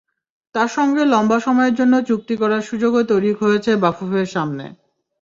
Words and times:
তাঁর 0.55 0.69
সঙ্গে 0.69 1.01
লম্বা 1.05 1.37
সময়ের 1.39 1.73
জন্য 1.75 1.93
চুক্তি 2.09 2.35
করার 2.37 2.61
সুযোগও 2.61 3.01
তৈরি 3.11 3.31
হয়েছে 3.41 3.71
বাফুফের 3.83 4.27
সামনে। 4.27 4.65